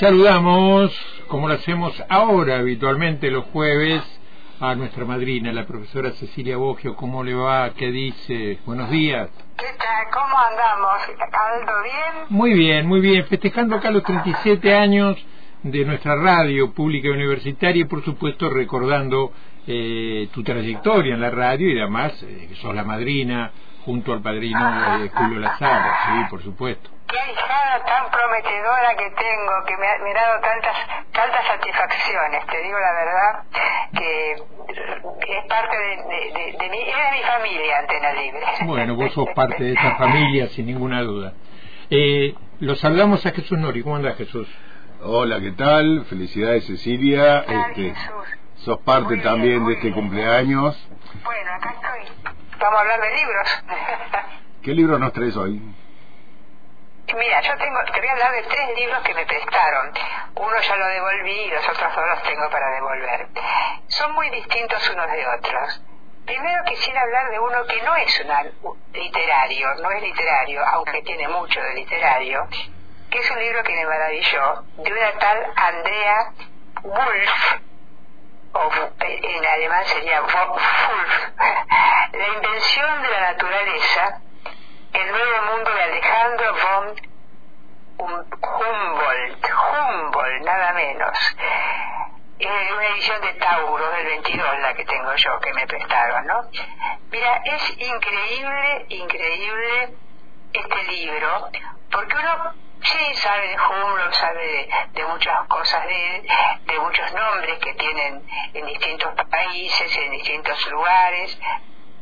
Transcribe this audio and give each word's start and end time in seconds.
Saludamos, 0.00 0.92
como 1.28 1.48
lo 1.48 1.54
hacemos 1.54 1.94
ahora 2.10 2.58
habitualmente 2.58 3.30
los 3.30 3.46
jueves, 3.46 4.02
a 4.60 4.74
nuestra 4.74 5.06
madrina, 5.06 5.52
la 5.52 5.66
profesora 5.66 6.12
Cecilia 6.12 6.58
Bogio. 6.58 6.94
¿Cómo 6.96 7.24
le 7.24 7.32
va? 7.32 7.70
¿Qué 7.70 7.90
dice? 7.90 8.58
Buenos 8.66 8.90
días. 8.90 9.30
¿Qué 9.56 9.66
tal? 9.78 10.06
¿Cómo 10.12 10.38
andamos? 10.38 11.00
¿Aldo 11.32 11.82
bien? 11.82 12.26
Muy 12.28 12.52
bien, 12.52 12.86
muy 12.86 13.00
bien. 13.00 13.24
Festejando 13.24 13.76
acá 13.76 13.90
los 13.90 14.02
37 14.02 14.74
años 14.74 15.16
de 15.70 15.84
nuestra 15.84 16.16
radio 16.16 16.72
pública 16.72 17.08
y 17.08 17.10
universitaria 17.10 17.82
y 17.82 17.84
por 17.86 18.04
supuesto 18.04 18.48
recordando 18.50 19.32
eh, 19.66 20.28
tu 20.32 20.42
trayectoria 20.42 21.14
en 21.14 21.20
la 21.20 21.30
radio 21.30 21.68
y 21.68 21.78
además 21.78 22.12
eh, 22.22 22.50
sos 22.60 22.74
la 22.74 22.84
madrina 22.84 23.50
junto 23.84 24.12
al 24.12 24.22
padrino 24.22 25.04
eh, 25.04 25.10
Julio 25.14 25.38
Lazaro, 25.38 25.90
sí, 26.06 26.30
por 26.30 26.42
supuesto. 26.42 26.90
Qué 27.06 27.32
hijada 27.32 27.84
tan 27.84 28.10
prometedora 28.10 28.96
que 28.96 29.10
tengo, 29.10 29.52
que 29.66 29.76
me 29.76 29.86
ha, 29.86 29.98
me 30.02 30.10
ha 30.10 30.14
dado 30.14 30.40
tantas 30.40 30.76
tantas 31.12 31.46
satisfacciones, 31.46 32.46
te 32.46 32.62
digo 32.62 32.78
la 32.78 32.92
verdad, 32.92 33.44
que 33.92 34.32
es 34.32 35.44
parte 35.48 35.76
de, 35.76 35.96
de, 35.96 36.52
de, 36.52 36.58
de 36.58 36.68
mi, 36.70 36.78
es 36.80 36.96
de 36.96 37.16
mi 37.16 37.22
familia 37.22 37.78
Antena 37.78 38.12
Libre. 38.12 38.40
Bueno, 38.64 38.96
vos 38.96 39.12
sos 39.12 39.28
parte 39.34 39.62
de 39.62 39.72
esa 39.72 39.96
familia 39.96 40.48
sin 40.48 40.66
ninguna 40.66 41.02
duda. 41.02 41.32
Eh, 41.90 42.34
lo 42.60 42.74
saludamos 42.74 43.24
a 43.24 43.30
Jesús 43.30 43.58
Nori. 43.58 43.82
¿Cómo 43.82 43.96
anda 43.96 44.14
Jesús? 44.14 44.48
Hola, 45.02 45.40
¿qué 45.40 45.52
tal? 45.52 46.06
Felicidades 46.06 46.66
Cecilia. 46.66 47.40
Este, 47.40 47.94
Jesús. 47.94 48.26
sos 48.64 48.78
parte 48.80 49.14
bien, 49.14 49.22
también 49.22 49.66
de 49.66 49.74
este 49.74 49.88
bien. 49.88 49.94
cumpleaños. 49.94 50.88
Bueno, 51.22 51.52
acá 51.52 51.70
estoy. 51.70 52.32
Vamos 52.58 52.78
a 52.78 52.80
hablar 52.80 53.00
de 53.02 53.16
libros. 53.16 53.64
¿Qué 54.62 54.72
libro 54.72 54.98
nos 54.98 55.12
traes 55.12 55.36
hoy? 55.36 55.60
Mira, 57.14 57.40
yo 57.42 57.56
tengo, 57.58 57.78
te 57.92 58.00
voy 58.00 58.08
a 58.08 58.12
hablar 58.12 58.32
de 58.32 58.42
tres 58.44 58.78
libros 58.78 59.02
que 59.02 59.14
me 59.14 59.26
prestaron. 59.26 59.92
Uno 60.34 60.60
ya 60.66 60.76
lo 60.76 60.86
devolví 60.86 61.40
y 61.42 61.50
los 61.50 61.68
otros 61.68 61.94
dos 61.94 62.04
los 62.14 62.22
tengo 62.22 62.50
para 62.50 62.70
devolver. 62.74 63.28
Son 63.88 64.12
muy 64.14 64.30
distintos 64.30 64.90
unos 64.90 65.12
de 65.12 65.26
otros. 65.26 65.82
Primero 66.24 66.64
quisiera 66.64 67.02
hablar 67.02 67.30
de 67.30 67.38
uno 67.38 67.64
que 67.68 67.82
no 67.82 67.94
es 67.96 68.24
una, 68.24 68.42
literario, 68.92 69.74
no 69.82 69.90
es 69.92 70.02
literario, 70.02 70.60
aunque 70.66 71.02
tiene 71.02 71.28
mucho 71.28 71.60
de 71.60 71.74
literario, 71.74 72.48
que 73.10 73.18
es 73.18 73.30
un 73.30 73.38
libro 73.38 73.62
que 73.62 73.74
me 73.74 73.86
maravilló, 73.86 74.64
de 74.78 74.92
una 74.92 75.12
tal 75.18 75.52
Andrea 75.56 76.32
Wolf, 76.82 77.54
o 78.52 78.70
en 79.00 79.46
alemán 79.46 79.84
sería 79.86 80.20
Wolf, 80.22 80.62
La 82.12 82.28
invención 82.28 83.02
de 83.02 83.10
la 83.10 83.20
naturaleza, 83.32 84.20
el 84.92 85.10
nuevo 85.10 85.42
mundo 85.52 85.70
de 85.74 85.82
Alejandro 85.82 86.54
von 86.54 86.96
Hum- 87.98 88.26
Humboldt, 88.42 89.46
Humboldt, 89.50 90.42
nada 90.44 90.72
menos. 90.72 91.36
Una 92.38 92.86
edición 92.88 93.20
de 93.22 93.32
Tauro 93.34 93.90
del 93.92 94.06
22, 94.06 94.58
la 94.60 94.74
que 94.74 94.84
tengo 94.84 95.14
yo, 95.14 95.40
que 95.40 95.52
me 95.54 95.66
prestaron, 95.66 96.26
¿no? 96.26 96.42
Mira, 97.10 97.40
es 97.44 97.70
increíble, 97.78 98.86
increíble 98.90 99.94
este 100.52 100.82
libro, 100.84 101.48
porque 101.90 102.16
uno 102.16 102.52
sabe 103.16 103.48
de 103.48 103.56
Humboldt, 103.58 104.14
sabe 104.14 104.68
de, 104.92 105.04
muchas 105.04 105.46
cosas 105.48 105.86
de 105.86 106.16
él, 106.16 106.28
de 106.64 106.78
muchos 106.80 107.12
nombres 107.12 107.58
que 107.58 107.74
tienen 107.74 108.26
en 108.54 108.66
distintos 108.66 109.12
países, 109.30 109.96
en 109.96 110.10
distintos 110.12 110.66
lugares, 110.70 111.38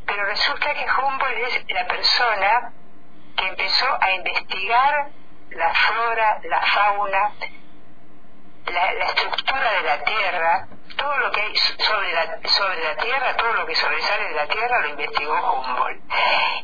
pero 0.05 0.25
resulta 0.25 0.73
que 0.73 0.85
Humboldt 0.85 1.37
es 1.47 1.65
la 1.69 1.87
persona 1.87 2.73
que 3.35 3.47
empezó 3.47 3.87
a 4.01 4.11
investigar 4.11 5.09
la 5.49 5.73
flora, 5.73 6.39
la 6.43 6.61
fauna, 6.61 7.31
la, 8.67 8.93
la 8.93 9.05
estructura 9.05 9.71
de 9.73 9.81
la 9.83 10.03
tierra, 10.03 10.67
todo 10.95 11.17
lo 11.17 11.31
que 11.31 11.41
hay 11.41 11.55
sobre 11.55 12.13
la, 12.13 12.39
sobre 12.49 12.83
la 12.83 12.95
tierra, 12.95 13.35
todo 13.35 13.53
lo 13.53 13.65
que 13.65 13.75
sobresale 13.75 14.25
de 14.25 14.35
la 14.35 14.47
tierra 14.47 14.79
lo 14.81 14.89
investigó 14.89 15.53
Humboldt. 15.53 16.01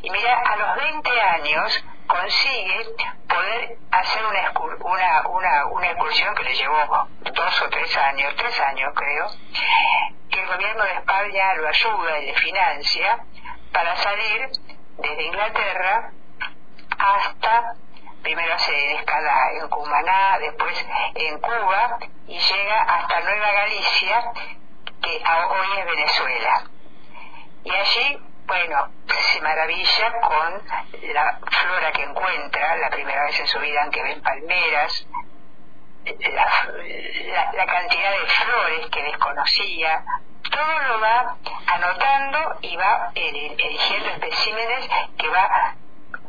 Y 0.01 0.09
mira, 0.09 0.39
a 0.39 0.55
los 0.55 0.75
20 0.77 1.21
años 1.21 1.83
consigue 2.11 2.85
poder 3.27 3.77
hacer 3.91 4.25
una, 4.25 4.51
una, 4.79 5.27
una, 5.27 5.65
una 5.67 5.91
excursión 5.91 6.35
que 6.35 6.43
le 6.43 6.55
llevó 6.55 7.07
dos 7.21 7.61
o 7.61 7.69
tres 7.69 7.97
años, 7.97 8.35
tres 8.35 8.59
años 8.59 8.93
creo, 8.95 9.27
que 10.29 10.41
el 10.41 10.47
gobierno 10.47 10.83
de 10.83 10.93
España 10.93 11.53
lo 11.55 11.67
ayuda 11.67 12.19
y 12.19 12.25
le 12.25 12.33
financia 12.35 13.19
para 13.71 13.95
salir 13.95 14.49
desde 14.97 15.23
Inglaterra 15.23 16.11
hasta 16.97 17.75
primero 18.21 18.53
hace 18.53 18.93
escala 18.93 19.51
en 19.59 19.69
Cumaná, 19.69 20.37
después 20.39 20.85
en 21.15 21.39
Cuba 21.39 21.97
y 22.27 22.37
llega 22.37 22.81
hasta 22.81 23.19
Nueva 23.21 23.51
Galicia, 23.51 24.31
que 25.01 25.23
hoy 25.23 25.79
es 25.79 25.85
Venezuela. 25.85 26.63
Y 27.63 27.71
allí, 27.71 28.19
bueno, 28.51 28.91
se 29.07 29.39
maravilla 29.41 30.11
con 30.19 30.61
la 31.13 31.39
flora 31.49 31.91
que 31.93 32.03
encuentra, 32.03 32.75
la 32.75 32.89
primera 32.89 33.23
vez 33.23 33.39
en 33.39 33.47
su 33.47 33.59
vida 33.59 33.81
en 33.85 33.91
que 33.91 34.03
ven 34.03 34.21
palmeras, 34.21 35.07
la, 36.03 37.51
la- 37.53 37.65
cantidad 37.65 38.11
de 38.11 38.25
flores 38.27 38.89
que 38.89 39.03
desconocía, 39.03 40.03
todo 40.51 40.79
lo 40.89 40.99
va 40.99 41.37
anotando 41.67 42.57
y 42.61 42.75
va 42.75 43.11
eligiendo 43.15 44.09
especímenes 44.09 44.89
que 45.17 45.29
va 45.29 45.75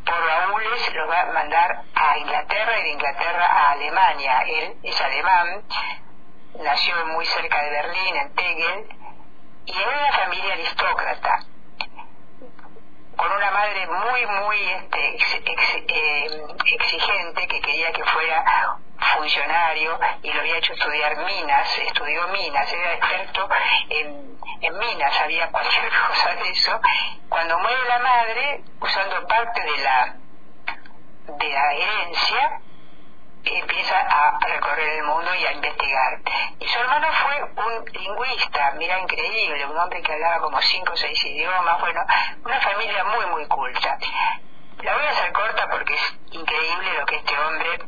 por 0.06 0.24
baúles, 0.24 0.94
los 0.94 1.10
va 1.10 1.20
a 1.22 1.32
mandar 1.32 1.82
a 1.96 2.18
Inglaterra 2.18 2.78
y 2.78 2.82
de 2.84 2.90
Inglaterra 2.90 3.46
a 3.46 3.70
Alemania. 3.72 4.42
Él 4.42 4.76
es 4.84 5.00
alemán, 5.00 5.64
nació 6.60 7.04
muy 7.06 7.26
cerca 7.26 7.62
de 7.64 7.70
Berlín, 7.70 8.16
en 8.16 8.34
Tegel, 8.34 8.88
y 9.66 9.72
era 9.76 9.90
una 9.90 10.12
familia 10.12 10.52
aristócrata 10.54 11.46
madre 13.62 13.86
muy, 13.86 14.26
muy 14.26 14.58
este, 14.58 15.54
eh, 15.86 16.30
exigente 16.66 17.46
que 17.46 17.60
quería 17.60 17.92
que 17.92 18.02
fuera 18.04 18.44
funcionario 19.16 20.00
y 20.20 20.32
lo 20.32 20.40
había 20.40 20.56
hecho 20.56 20.72
estudiar 20.72 21.16
minas, 21.18 21.78
estudió 21.78 22.26
minas, 22.28 22.72
era 22.72 22.94
experto 22.94 23.48
en, 23.88 24.36
en 24.62 24.78
minas, 24.78 25.14
sabía 25.14 25.48
cualquier 25.48 25.88
cosa 26.08 26.34
de 26.34 26.50
eso. 26.50 26.80
Cuando 27.28 27.56
muere 27.60 27.84
la 27.88 27.98
madre, 28.00 28.64
usando 28.80 29.28
parte 29.28 29.62
de 29.62 29.78
la, 29.78 30.16
de 31.26 31.48
la 31.48 31.72
herencia, 31.74 32.61
empieza 33.44 33.98
a 33.98 34.38
recorrer 34.46 34.88
el 34.98 35.04
mundo 35.04 35.34
y 35.34 35.46
a 35.46 35.52
investigar. 35.52 36.20
Y 36.58 36.66
su 36.66 36.78
hermano 36.78 37.08
fue 37.12 37.64
un 37.64 37.84
lingüista, 37.92 38.72
mira, 38.76 39.00
increíble, 39.00 39.66
un 39.66 39.78
hombre 39.78 40.02
que 40.02 40.12
hablaba 40.12 40.40
como 40.40 40.60
cinco 40.62 40.92
o 40.92 40.96
seis 40.96 41.24
idiomas, 41.24 41.80
bueno, 41.80 42.00
una 42.44 42.60
familia 42.60 43.04
muy, 43.04 43.26
muy 43.26 43.46
culta. 43.46 43.98
La 44.82 44.94
voy 44.94 45.06
a 45.06 45.10
hacer 45.10 45.32
corta 45.32 45.68
porque 45.70 45.94
es 45.94 46.18
increíble 46.32 46.92
lo 46.98 47.06
que 47.06 47.16
este 47.16 47.38
hombre 47.38 47.78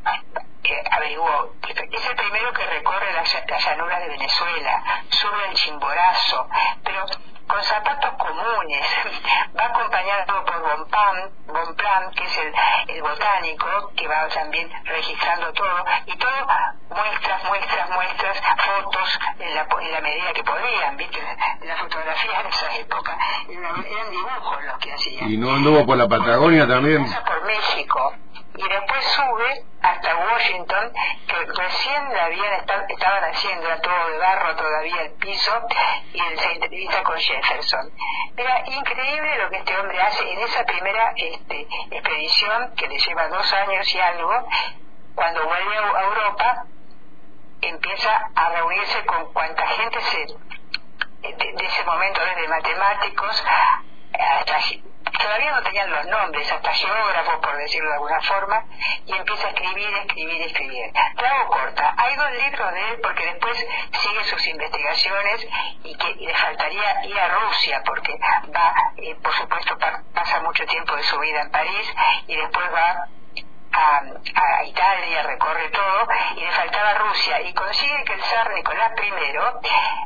eh, 0.65 0.84
averiguó. 0.91 1.54
Es 1.91 2.06
el 2.06 2.16
primero 2.16 2.53
que 2.53 2.66
recorre 2.66 3.12
las, 3.12 3.34
las 3.48 3.65
llanuras 3.65 4.00
de 4.00 4.09
Venezuela, 4.09 4.82
sube 5.09 5.48
el 5.48 5.54
Chimborazo, 5.54 6.48
pero 6.84 7.04
con 7.47 7.62
zapatos 7.62 8.12
Va 9.59 9.65
acompañado 9.67 10.45
por 10.45 10.61
Bonplan, 10.63 11.31
Bonplan 11.47 12.11
que 12.13 12.25
es 12.25 12.39
el, 12.39 12.53
el 12.97 13.03
botánico, 13.03 13.93
que 13.97 14.09
va 14.09 14.27
también 14.29 14.71
registrando 14.85 15.53
todo, 15.53 15.85
y 16.07 16.17
todo 16.17 16.31
muestras, 16.91 17.45
muestras, 17.45 17.91
muestras, 17.91 18.41
fotos 18.57 19.19
en 19.39 19.55
la, 19.55 19.67
en 19.81 19.93
la 19.93 20.01
medida 20.01 20.33
que 20.33 20.45
podían, 20.45 20.97
¿viste? 20.97 21.21
La 21.63 21.77
fotografía 21.77 22.41
en 22.41 22.47
esa 22.47 22.77
época. 22.77 23.19
Eran, 23.49 24.11
dibujos 24.11 24.65
los 24.65 24.79
que 24.79 24.93
hacían 24.93 25.31
¿Y 25.31 25.37
no 25.37 25.55
anduvo 25.55 25.85
por 25.87 25.97
la 25.97 26.09
Patagonia 26.09 26.67
también? 26.67 27.05
pasa 27.05 27.25
por 27.25 27.45
México 27.45 28.13
y 28.56 28.69
después 28.69 29.04
sube 29.04 29.65
hasta 29.83 30.16
Washington 30.16 30.92
que 31.27 31.45
recién 31.60 32.12
la 32.15 32.24
habían 32.27 32.53
esta- 32.54 32.86
estaban 32.89 33.24
haciendo 33.24 33.66
era 33.66 33.80
todo 33.80 34.09
de 34.10 34.18
barro 34.18 34.54
todavía 34.56 35.03
el 35.03 35.12
piso 35.15 35.53
y 36.12 36.21
se 36.39 36.53
entrevista 36.53 37.03
con 37.03 37.18
Jefferson. 37.18 37.91
Era 38.36 38.62
increíble 38.66 39.39
lo 39.39 39.51
que 39.51 39.56
este 39.59 39.77
hombre 39.77 40.01
hace 40.01 40.33
en 40.33 40.41
esa 40.41 40.65
primera 40.65 41.12
este, 41.16 41.66
expedición 41.91 42.74
que 42.77 42.86
le 42.89 42.98
lleva 42.98 43.28
dos 43.28 43.53
años 43.53 43.92
y 43.95 44.01
algo 44.01 44.47
cuando 45.15 45.45
vuelve 45.45 45.77
a 45.77 46.03
Europa 46.03 46.65
empieza 47.60 48.30
a 48.34 48.48
reunirse 48.50 49.04
con 49.07 49.33
cuanta 49.33 49.66
gente 49.66 50.00
se 50.00 50.27
de, 51.22 51.33
de 51.33 51.65
ese 51.66 51.84
momento 51.84 52.21
desde 52.24 52.48
matemáticos 52.48 53.45
hasta 54.12 54.60
todavía 55.24 55.53
no 55.53 55.62
tenían 55.62 55.91
los 55.91 56.06
nombres 56.06 56.53
hasta 56.53 56.72
geógrafos 56.74 57.36
por 57.41 57.56
decirlo 57.56 57.88
de 57.88 57.94
alguna 57.94 58.21
forma 58.22 58.65
y 59.06 59.12
empieza 59.15 59.47
a 59.47 59.50
escribir 59.50 59.88
escribir 59.97 60.42
escribir. 60.42 60.92
La 61.16 61.30
hago 61.30 61.50
corta. 61.50 61.94
Hay 61.97 62.15
dos 62.16 62.30
libros 62.32 62.72
de 62.72 62.91
él 62.91 63.00
porque 63.03 63.24
después 63.26 63.66
sigue 63.92 64.24
sus 64.24 64.47
investigaciones 64.47 65.47
y 65.84 65.97
que 65.97 66.10
y 66.10 66.26
le 66.26 66.34
faltaría 66.34 67.04
ir 67.06 67.18
a 67.18 67.28
Rusia 67.28 67.82
porque 67.84 68.18
va 68.54 68.74
eh, 68.97 69.15
por 69.22 69.32
supuesto 69.34 69.78
pa- 69.78 70.03
pasa 70.15 70.41
mucho 70.41 70.65
tiempo 70.66 70.94
de 70.97 71.03
su 71.04 71.18
vida 71.18 71.41
en 71.42 71.50
París 71.50 71.94
y 72.26 72.36
después 72.36 72.66
va 72.72 73.09
a, 73.74 74.03
a, 74.59 74.65
Italia, 74.65 75.22
recorre 75.24 75.68
todo, 75.71 76.09
y 76.36 76.41
le 76.41 76.50
faltaba 76.53 76.94
Rusia, 76.94 77.41
y 77.42 77.53
consigue 77.53 78.04
que 78.04 78.12
el 78.15 78.22
zar 78.22 78.54
Nicolás 78.54 78.92
I 79.03 79.10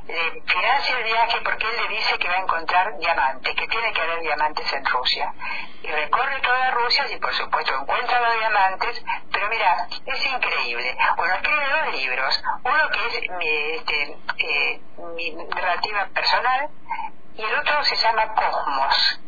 le 0.08 0.42
financie 0.46 0.96
el 0.96 1.04
viaje 1.04 1.38
porque 1.44 1.66
él 1.66 1.76
le 1.82 1.96
dice 1.96 2.18
que 2.18 2.28
va 2.28 2.34
a 2.34 2.40
encontrar 2.40 2.96
diamantes, 2.98 3.54
que 3.54 3.68
tiene 3.68 3.92
que 3.92 4.00
haber 4.00 4.20
diamantes 4.20 4.72
en 4.72 4.84
Rusia. 4.86 5.32
Y 5.82 5.88
recorre 5.88 6.40
toda 6.40 6.70
Rusia 6.70 7.04
y 7.12 7.18
por 7.18 7.34
supuesto 7.34 7.74
encuentra 7.74 8.20
los 8.20 8.38
diamantes, 8.38 9.04
pero 9.32 9.48
mira, 9.48 9.86
es 10.06 10.26
increíble. 10.26 10.96
Bueno, 11.16 11.34
escribe 11.34 11.64
dos 11.68 11.94
libros, 11.94 12.44
uno 12.64 12.88
que 12.90 13.06
es 13.06 13.30
mi, 13.30 13.48
este, 13.48 14.16
eh, 14.38 14.80
mi 15.14 15.30
narrativa 15.32 16.06
personal, 16.14 16.70
y 17.36 17.42
el 17.42 17.54
otro 17.54 17.84
se 17.84 17.96
llama 17.96 18.34
Cosmos. 18.34 19.20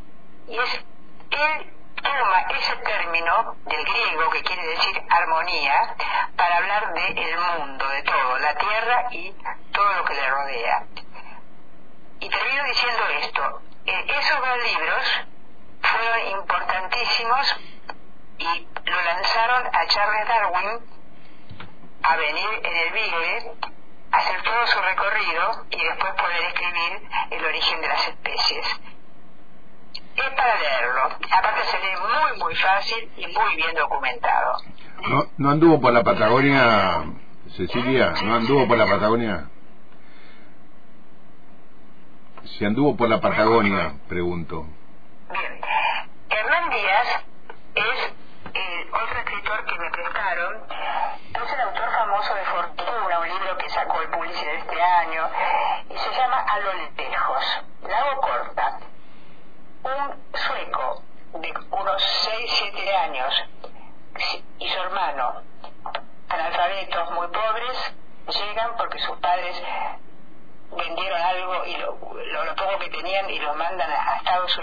Y 0.48 0.58
es 0.58 0.84
él 1.30 1.79
toma 2.02 2.40
ese 2.58 2.76
término 2.76 3.56
del 3.64 3.84
griego 3.84 4.30
que 4.30 4.42
quiere 4.42 4.66
decir 4.66 5.02
armonía 5.08 5.96
para 6.36 6.56
hablar 6.56 6.92
de 6.94 7.06
el 7.08 7.38
mundo, 7.38 7.88
de 7.88 8.02
todo, 8.02 8.38
la 8.38 8.54
tierra 8.54 9.06
y 9.10 9.32
todo 9.72 9.92
lo 9.94 10.04
que 10.04 10.14
le 10.14 10.30
rodea. 10.30 10.84
Y 12.20 12.28
termino 12.28 12.64
diciendo 12.64 13.02
esto, 13.20 13.62
eh, 13.86 14.06
esos 14.18 14.38
dos 14.38 14.58
libros 14.64 15.26
fueron 15.82 16.28
importantísimos 16.38 17.56
y 18.38 18.68
lo 18.84 19.02
lanzaron 19.02 19.66
a 19.74 19.86
Charles 19.86 20.28
Darwin 20.28 21.00
a 22.02 22.16
venir 22.16 22.60
en 22.62 22.76
el 22.76 22.92
Beagle, 22.92 23.52
hacer 24.12 24.42
todo 24.42 24.66
su 24.66 24.80
recorrido 24.80 25.66
y 25.70 25.84
después 25.84 26.14
poder 26.14 26.44
escribir 26.44 27.08
el 27.30 27.44
origen 27.44 27.80
de 27.80 27.88
las 27.88 28.08
especies 28.08 28.80
es 30.22 30.34
para 30.34 30.56
leerlo. 30.56 31.04
Aparte 31.30 31.64
se 31.64 31.78
lee 31.78 31.96
muy, 31.96 32.38
muy 32.38 32.54
fácil 32.56 33.10
y 33.16 33.26
muy 33.26 33.56
bien 33.56 33.74
documentado. 33.74 34.56
¿No, 35.08 35.24
no 35.38 35.50
anduvo 35.50 35.80
por 35.80 35.92
la 35.92 36.02
Patagonia, 36.02 37.04
Cecilia? 37.56 38.12
¿No 38.22 38.34
anduvo 38.36 38.68
por 38.68 38.76
la 38.76 38.86
Patagonia? 38.86 39.48
Si 42.44 42.64
anduvo 42.64 42.96
por 42.96 43.08
la 43.08 43.20
Patagonia, 43.20 43.94
pregunto. 44.08 44.66
Bien. 45.30 45.60
Hernán 46.28 46.70
Díaz 46.70 47.24
es 47.74 48.12
el 48.54 48.88
otro 48.92 49.18
escritor 49.18 49.64
que 49.64 49.78
me 49.78 49.90
prestaron. 49.90 50.62
Es 51.30 51.52
el 51.52 51.60
autor 51.60 51.90
famoso 51.90 52.34
de 52.34 52.44
Fortuna, 52.44 53.20
un 53.20 53.28
libro 53.28 53.56
que 53.56 53.68
sacó 53.70 54.02
el 54.02 54.08
publicidad 54.08 54.54
este 54.54 54.82
año, 54.82 55.22
y 55.88 55.96
se 55.96 56.10
llama 56.12 56.44
A 56.46 56.58
lo 56.58 56.72
lejos. 56.96 57.64
La 57.88 57.98
hago 57.98 58.20
corta 58.20 58.79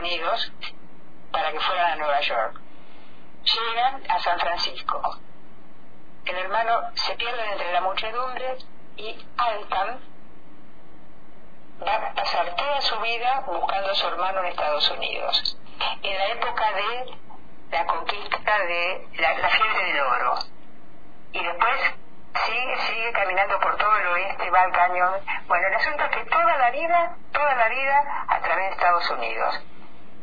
Unidos 0.07 0.51
para 1.31 1.51
que 1.51 1.59
fueran 1.59 1.91
a 1.91 1.95
Nueva 1.97 2.21
York. 2.21 2.61
Llegan 3.43 4.03
a 4.09 4.19
San 4.19 4.39
Francisco. 4.39 5.19
El 6.25 6.35
hermano 6.37 6.81
se 6.95 7.15
pierde 7.15 7.51
entre 7.51 7.73
la 7.73 7.81
muchedumbre 7.81 8.57
y 8.95 9.25
Altan 9.37 9.99
va 11.85 11.95
a 11.95 12.13
pasar 12.13 12.55
toda 12.55 12.81
su 12.81 12.99
vida 13.01 13.43
buscando 13.47 13.91
a 13.91 13.95
su 13.95 14.07
hermano 14.07 14.39
en 14.39 14.45
Estados 14.47 14.89
Unidos, 14.91 15.57
en 16.01 16.17
la 16.17 16.27
época 16.27 16.71
de 16.73 17.17
la 17.71 17.85
conquista 17.85 18.59
de 18.59 19.07
la, 19.17 19.49
fiebre 19.49 19.85
del 19.87 19.99
oro. 19.99 20.35
Y 21.33 21.43
después 21.43 21.79
sigue, 22.45 22.77
sigue 22.87 23.11
caminando 23.11 23.59
por 23.59 23.75
todo 23.77 23.95
el 23.97 24.07
oeste, 24.07 24.49
va 24.51 24.61
al 24.61 24.71
cañón. 24.71 25.13
Bueno, 25.47 25.67
el 25.67 25.73
asunto 25.75 26.03
es 26.05 26.09
que 26.11 26.25
toda 26.29 26.57
la 26.57 26.71
vida, 26.71 27.17
toda 27.33 27.55
la 27.55 27.69
vida 27.69 28.25
a 28.29 28.39
través 28.39 28.65
de 28.69 28.71
Estados 28.71 29.09
Unidos. 29.11 29.63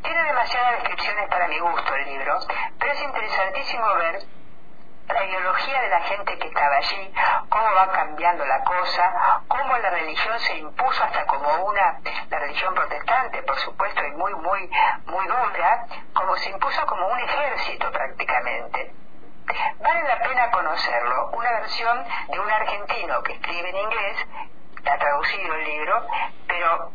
Tiene 0.05 0.23
demasiadas 0.23 0.73
descripciones 0.83 1.29
para 1.31 1.49
mi 1.49 1.59
gusto 1.59 1.95
el 1.95 2.05
libro, 2.05 2.39
pero 2.79 2.93
es 2.93 3.03
interesantísimo 3.03 3.95
ver 3.95 4.19
la 5.09 5.25
ideología 5.25 5.81
de 5.81 5.89
la 5.89 6.01
gente 6.03 6.39
que 6.39 6.49
estaba 6.49 6.77
allí, 6.77 7.15
cómo 7.49 7.73
va 7.75 7.91
cambiando 7.91 8.45
la 8.45 8.63
cosa, 8.65 9.41
cómo 9.49 9.79
la 9.79 9.89
religión 9.89 10.39
se 10.41 10.59
impuso 10.59 11.05
hasta 11.05 11.25
como 11.25 11.49
una, 11.65 12.01
la 12.29 12.39
religión 12.39 12.75
protestante, 12.75 13.43
por 13.45 13.57
supuesto, 13.61 14.05
y 14.05 14.11
muy, 14.13 14.35
muy, 14.35 14.71
muy 15.07 15.27
dura, 15.27 15.87
como 16.13 16.37
se 16.37 16.51
impuso 16.51 16.85
como 16.85 17.07
un 17.09 17.21
ejército 17.21 17.91
prácticamente. 17.91 18.95
Vale 19.79 20.03
la 20.05 20.19
pena 20.19 20.51
conocerlo, 20.51 21.31
una 21.33 21.51
versión 21.53 22.05
de 22.29 22.41
un 22.41 22.51
argentino 22.51 23.23
que 23.23 23.33
escribe 23.33 23.71
en 23.71 23.77
inglés, 23.77 24.27
ha 24.87 24.99
traducido 24.99 25.55
el 25.55 25.65
libro, 25.65 26.07
pero 26.47 26.93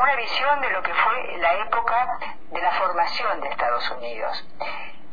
una 0.00 0.16
visión 0.16 0.60
de 0.60 0.70
lo 0.70 0.82
que 0.82 0.94
fue 0.94 1.36
la 1.38 1.54
época 1.54 2.18
de 2.50 2.60
la 2.60 2.72
formación 2.72 3.40
de 3.40 3.48
Estados 3.48 3.90
Unidos. 3.90 4.44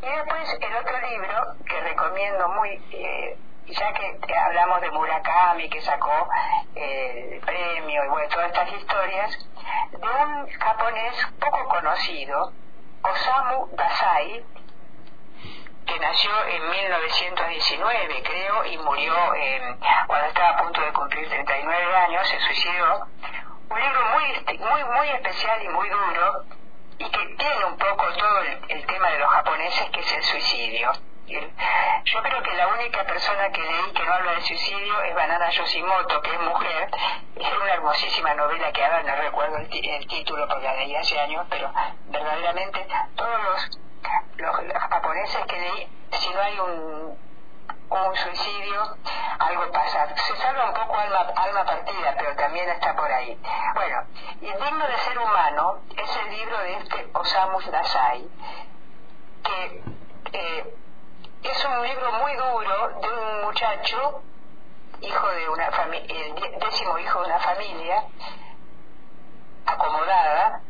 Y 0.01 0.05
después 0.05 0.57
el 0.61 0.75
otro 0.75 0.99
libro 1.09 1.55
que 1.67 1.81
recomiendo 1.81 2.47
muy, 2.49 2.69
eh, 2.91 3.37
ya 3.67 3.93
que 3.93 4.37
hablamos 4.37 4.81
de 4.81 4.91
Murakami 4.91 5.69
que 5.69 5.81
sacó 5.81 6.29
eh, 6.75 7.29
el 7.33 7.39
premio 7.41 8.05
y 8.05 8.07
bueno, 8.07 8.29
todas 8.29 8.47
estas 8.47 8.71
historias, 8.71 9.49
de 9.91 9.97
un 9.97 10.49
japonés 10.59 11.27
poco 11.39 11.67
conocido, 11.67 12.53
Osamu 13.03 13.67
Dazai, 13.75 14.45
que 15.85 15.99
nació 15.99 16.31
en 16.47 16.69
1919, 16.69 18.23
creo, 18.23 18.65
y 18.65 18.77
murió 18.77 19.15
cuando 20.07 20.27
estaba 20.27 20.49
a 20.49 20.57
punto 20.57 20.81
de 20.81 20.91
cumplir 20.91 21.29
39 21.29 21.95
años, 21.95 22.27
se 22.27 22.39
suicidó. 22.41 23.07
Un 23.69 23.79
libro 23.79 24.01
muy, 24.13 24.57
muy, 24.59 24.83
muy 24.95 25.09
especial 25.09 25.63
y 25.63 25.67
muy 25.69 25.89
duro, 25.89 26.45
y 26.99 27.09
que 27.09 27.35
tiene 27.37 27.65
un 27.65 27.77
poco 27.77 28.05
todo 28.13 28.41
el, 28.41 28.85
tema 28.85 29.09
de 29.09 29.19
los 29.19 29.29
japoneses, 29.29 29.89
que 29.89 29.99
es 29.99 30.13
el 30.13 30.23
suicidio. 30.23 30.91
Yo 31.27 32.23
creo 32.23 32.41
que 32.41 32.53
la 32.53 32.67
única 32.69 33.03
persona 33.03 33.49
que 33.49 33.61
leí 33.61 33.91
que 33.93 34.05
no 34.05 34.13
habla 34.13 34.31
de 34.31 34.41
suicidio 34.41 35.01
es 35.01 35.13
Banana 35.13 35.49
Yoshimoto, 35.49 36.21
que 36.21 36.33
es 36.33 36.39
mujer. 36.39 36.89
Es 37.35 37.57
una 37.61 37.73
hermosísima 37.73 38.33
novela 38.35 38.71
que 38.71 38.85
ahora 38.85 39.03
no 39.03 39.15
recuerdo 39.17 39.57
el, 39.57 40.07
título 40.07 40.47
porque 40.47 40.63
la 40.63 40.75
leí 40.75 40.95
hace 40.95 41.19
años, 41.19 41.45
pero 41.49 41.69
verdaderamente 42.05 42.87
todos 43.15 43.41
los, 43.43 43.79
los 44.37 44.73
japoneses 44.89 45.45
que 45.47 45.59
leí, 45.59 45.87
si 46.11 46.29
no 46.33 46.41
hay 46.41 46.59
un 46.59 47.26
un 47.89 48.15
suicidio, 48.15 48.97
algo 49.39 49.71
pasa. 49.71 50.07
Se 50.15 50.35
salva 50.37 50.69
un 50.69 50.73
poco 50.73 50.95
alma, 50.95 51.31
alma 51.35 51.65
partida, 51.65 52.15
pero 52.17 52.35
también 52.35 52.69
está 52.69 52.95
por 52.95 53.11
ahí. 53.11 53.39
Bueno, 53.75 54.03
y 54.41 54.45
Digno 54.45 54.87
de 54.87 54.97
Ser 54.97 55.17
Humano 55.19 55.79
es 55.95 56.17
el 56.17 56.31
libro 56.31 56.57
de 56.59 56.73
este 56.75 57.07
Osamu 57.13 57.59
Dazai, 57.71 58.27
que 59.44 59.83
eh, 60.33 60.75
es 61.44 61.65
un 61.65 61.83
libro 61.83 62.11
muy 62.13 62.35
duro 62.35 62.99
de 63.01 63.09
un 63.09 63.41
muchacho, 63.45 64.21
hijo 65.01 65.27
de 65.29 65.49
una 65.49 65.71
familia, 65.71 66.25
el 66.25 66.59
décimo 66.59 66.97
hijo 66.99 67.21
de 67.21 67.25
una 67.27 67.39
familia, 67.39 68.03
acomodada, 69.65 70.61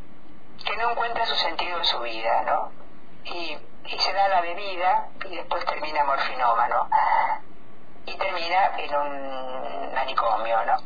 que 0.66 0.78
no 0.78 0.92
encuentra 0.92 1.26
su 1.26 1.36
sentido 1.36 1.78
en 1.78 1.86
su 1.86 2.00
vida, 2.00 2.42
¿no? 2.44 2.72
Y 3.24 3.58
y 3.88 3.98
se 4.00 4.14
da 4.14 4.28
la 4.28 4.42
bebida 4.42 5.08
y 5.26 5.36
después 5.36 5.66
termina 5.66 6.04
morfinómano 6.04 6.90
y 8.06 8.18
termina 8.18 8.78
en 8.78 8.96
un 8.96 9.94
manicomio, 9.94 10.66
¿no? 10.66 10.78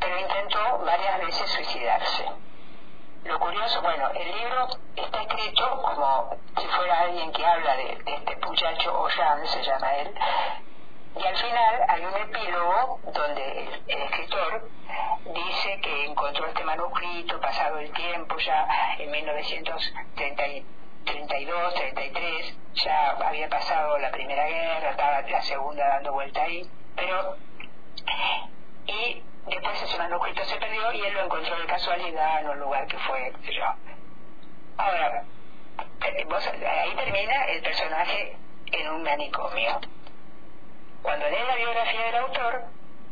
Pero 0.00 0.20
intentó 0.20 0.78
varias 0.84 1.18
veces 1.18 1.50
suicidarse. 1.50 2.26
Lo 3.24 3.38
curioso, 3.40 3.82
bueno, 3.82 4.08
el 4.10 4.32
libro 4.32 4.68
está 4.94 5.22
escrito 5.22 5.82
como 5.82 6.36
si 6.56 6.66
fuera 6.68 7.00
alguien 7.00 7.32
que 7.32 7.44
habla 7.44 7.76
de, 7.76 7.98
este 8.06 8.36
muchacho, 8.36 9.00
Oyan 9.00 9.46
se 9.46 9.62
llama 9.62 9.94
él, 9.96 10.14
y 11.16 11.26
al 11.26 11.36
final 11.36 11.84
hay 11.88 12.04
un 12.04 12.16
epílogo 12.16 13.00
donde 13.12 13.64
el, 13.64 13.82
el, 13.88 14.02
escritor 14.02 14.70
dice 15.34 15.80
que 15.80 16.06
encontró 16.06 16.46
este 16.46 16.62
manuscrito 16.62 17.40
pasado 17.40 17.78
el 17.78 17.92
tiempo, 17.92 18.36
ya 18.38 18.68
en 18.98 19.10
1930 19.10 20.46
32, 21.08 21.74
33, 21.74 22.54
ya 22.74 23.10
había 23.10 23.48
pasado 23.48 23.98
la 23.98 24.10
primera 24.10 24.46
guerra, 24.46 24.90
estaba 24.90 25.22
la 25.22 25.42
segunda 25.42 25.88
dando 25.88 26.12
vuelta 26.12 26.42
ahí, 26.42 26.68
pero 26.94 27.36
y 28.86 29.22
después 29.46 29.82
ese 29.82 29.98
manuscrito 29.98 30.44
se 30.44 30.56
perdió 30.56 30.92
y 30.92 31.00
él 31.00 31.14
lo 31.14 31.24
encontró 31.24 31.58
de 31.58 31.66
casualidad 31.66 32.40
en 32.40 32.48
un 32.50 32.58
lugar 32.60 32.86
que 32.86 32.98
fue, 32.98 33.32
yo. 33.50 33.64
Ahora, 34.76 35.24
eh, 36.04 36.66
ahí 36.66 36.94
termina 36.94 37.44
el 37.46 37.62
personaje 37.62 38.36
en 38.72 38.88
un 38.90 39.02
manicomio. 39.02 39.80
Cuando 41.02 41.28
lees 41.28 41.46
la 41.46 41.56
biografía 41.56 42.02
del 42.04 42.16
autor, 42.16 42.64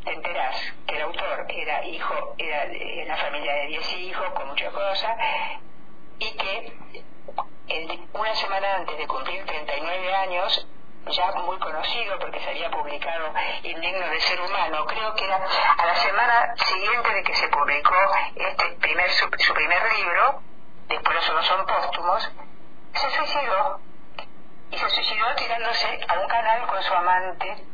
te 0.05 0.13
enterás 0.13 0.57
que 0.87 0.97
el 0.97 1.03
autor 1.03 1.47
era 1.49 1.85
hijo, 1.85 2.35
era 2.39 2.67
de 2.67 3.03
una 3.05 3.17
familia 3.17 3.55
de 3.55 3.67
10 3.67 3.93
hijos, 3.99 4.31
con 4.31 4.49
muchas 4.49 4.73
cosas, 4.73 5.17
y 6.19 6.31
que 6.37 6.73
una 8.13 8.35
semana 8.37 8.77
antes 8.77 8.97
de 8.97 9.07
cumplir 9.07 9.45
39 9.45 10.15
años, 10.15 10.27
años, 10.27 10.69
ya 11.07 11.33
muy 11.33 11.59
conocido 11.59 12.19
porque 12.19 12.41
se 12.41 12.51
había 12.51 12.71
publicado 12.71 13.33
Indigno 13.63 14.09
de 14.09 14.21
Ser 14.21 14.41
Humano, 14.41 14.85
creo 14.87 15.15
que 15.15 15.25
era 15.25 15.37
a 15.37 15.87
la 15.87 15.97
semana 15.97 16.55
siguiente 16.57 17.13
de 17.13 17.23
que 17.23 17.35
se 17.35 17.49
publicó 17.49 17.95
este 18.35 18.73
primer 18.81 19.11
su, 19.11 19.29
primer 19.29 19.93
libro, 19.95 20.43
después 20.89 21.15
los 21.15 21.31
otros 21.31 21.47
son 21.47 21.67
póstumos, 21.67 22.33
se 22.95 23.11
suicidó. 23.11 23.81
Y 24.69 24.79
se 24.79 24.91
suicidó 24.91 25.35
tirándose 25.37 26.01
a 26.09 26.19
un 26.19 26.27
canal 26.27 26.67
con 26.67 26.83
su 26.83 26.93
amante, 26.93 27.65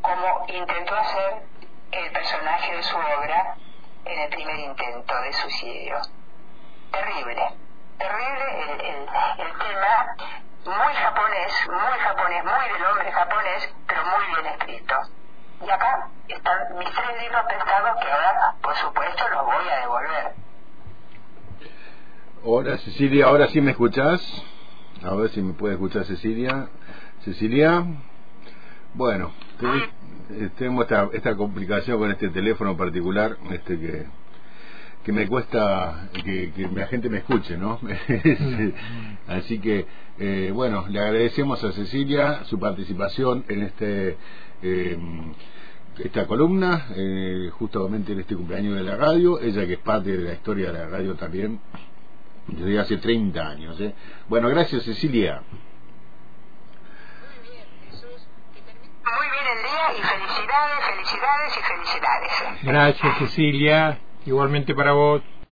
como 0.00 0.46
intentó 0.46 0.94
hacer 0.94 1.42
el 1.90 2.12
personaje 2.12 2.76
de 2.76 2.82
su 2.84 2.96
obra 2.96 3.56
en 4.04 4.18
el 4.20 4.28
primer 4.30 4.58
intento 4.60 5.20
de 5.22 5.32
suicidio. 5.32 6.00
Terrible, 6.92 7.63
terrible 7.98 8.46
el, 8.62 8.80
el, 8.80 8.96
el 9.46 9.52
tema 9.58 10.16
muy 10.64 10.94
japonés, 10.94 11.52
muy 11.68 11.98
japonés, 11.98 12.44
muy 12.44 12.72
del 12.72 12.84
hombre 12.86 13.12
japonés, 13.12 13.74
pero 13.86 14.00
muy 14.04 14.26
bien 14.34 14.54
escrito. 14.54 14.94
Y 15.66 15.70
acá 15.70 16.08
están 16.28 16.78
mis 16.78 16.90
tres 16.90 17.22
libros 17.22 17.42
prestados 17.46 18.00
que 18.00 18.10
ahora, 18.10 18.54
por 18.62 18.74
supuesto, 18.76 19.28
los 19.28 19.44
voy 19.44 19.68
a 19.68 19.80
devolver. 19.80 20.34
Hola 22.44 22.78
Cecilia, 22.78 23.26
ahora 23.26 23.46
sí 23.48 23.60
me 23.60 23.70
escuchás. 23.70 24.20
A 25.02 25.14
ver 25.14 25.30
si 25.30 25.42
me 25.42 25.54
puede 25.54 25.74
escuchar 25.74 26.04
Cecilia. 26.04 26.68
Cecilia, 27.24 27.84
bueno, 28.94 29.32
tenemos 30.56 30.84
esta, 30.84 31.08
esta 31.12 31.36
complicación 31.36 31.98
con 31.98 32.10
este 32.10 32.28
teléfono 32.28 32.76
particular, 32.76 33.36
este 33.50 33.78
que 33.78 34.06
que 35.04 35.12
me 35.12 35.28
cuesta 35.28 36.08
que, 36.24 36.52
que 36.52 36.68
la 36.74 36.86
gente 36.86 37.10
me 37.10 37.18
escuche, 37.18 37.56
¿no? 37.58 37.78
Así 39.28 39.58
que, 39.58 39.86
eh, 40.18 40.50
bueno, 40.52 40.86
le 40.88 40.98
agradecemos 40.98 41.62
a 41.62 41.72
Cecilia 41.72 42.44
su 42.44 42.58
participación 42.58 43.44
en 43.48 43.62
este 43.62 44.16
eh, 44.62 44.98
esta 45.98 46.26
columna, 46.26 46.86
eh, 46.96 47.50
justamente 47.52 48.12
en 48.12 48.20
este 48.20 48.34
cumpleaños 48.34 48.74
de 48.76 48.82
la 48.82 48.96
radio, 48.96 49.40
ella 49.40 49.66
que 49.66 49.74
es 49.74 49.78
parte 49.78 50.16
de 50.16 50.24
la 50.24 50.32
historia 50.32 50.72
de 50.72 50.78
la 50.78 50.86
radio 50.88 51.14
también 51.14 51.60
desde 52.48 52.78
hace 52.78 52.96
30 52.96 53.40
años. 53.40 53.80
¿eh? 53.80 53.94
Bueno, 54.28 54.48
gracias 54.48 54.82
Cecilia. 54.84 55.42
Muy 59.04 59.26
bien 59.30 59.44
el 59.56 59.62
día 59.62 59.92
y 59.92 60.02
felicidades, 60.02 60.78
felicidades 60.90 61.52
y 61.56 61.60
felicidades. 61.62 62.62
Gracias 62.64 63.18
Cecilia. 63.18 63.98
Igualmente 64.24 64.74
para 64.74 64.92
vos. 64.94 65.22